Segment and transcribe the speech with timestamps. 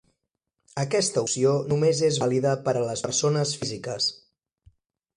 [0.83, 4.13] Aquesta opció només és vàlida per a les persones físiques.